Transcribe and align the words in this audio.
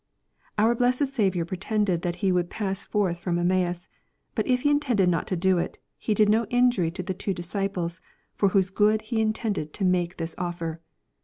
—"Our 0.57 0.73
blessed 0.73 1.05
Saviour 1.05 1.45
pretended 1.45 2.01
that 2.01 2.15
He 2.25 2.31
would 2.31 2.49
pass 2.49 2.83
forth 2.83 3.19
from 3.19 3.37
Eramaus: 3.37 3.87
but 4.33 4.47
if 4.47 4.61
He 4.63 4.71
intended 4.71 5.09
not 5.09 5.27
to 5.27 5.35
do 5.35 5.59
it, 5.59 5.77
He 5.99 6.15
did 6.15 6.27
no 6.27 6.45
injury 6.47 6.89
to 6.89 7.03
the 7.03 7.13
two 7.13 7.35
dis 7.35 7.53
ciples, 7.53 8.01
for 8.33 8.49
whose 8.49 8.71
good 8.71 9.03
He 9.03 9.21
intended 9.21 9.73
to 9.73 9.85
make 9.85 10.17
this 10.17 10.33
oflfer. 10.39 10.79